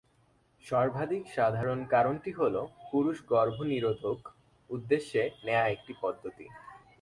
সর্বাধিক 0.63 1.23
সাধারণ 1.35 1.79
কারণটি 1.85 2.31
হল 2.31 2.55
পুরুষ 2.91 3.17
গর্ভনিরোধক 3.31 4.19
উদ্দেশ্যে 4.69 5.21
নেয়া 5.45 5.65
একটি 5.67 5.93
পদ্ধতি। 6.01 6.45